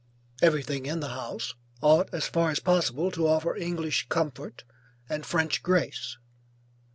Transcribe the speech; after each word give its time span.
Everything 0.41 0.87
in 0.87 0.99
the 0.99 1.09
house, 1.09 1.53
ought, 1.79 2.11
as 2.11 2.25
far 2.27 2.49
as 2.49 2.59
possible, 2.59 3.11
to 3.11 3.27
offer 3.27 3.55
English 3.55 4.07
comfort, 4.09 4.63
and 5.07 5.27
French 5.27 5.61
grace. 5.61 6.17